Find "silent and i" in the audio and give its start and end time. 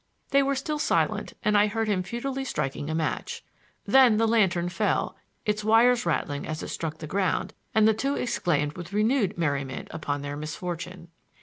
0.79-1.67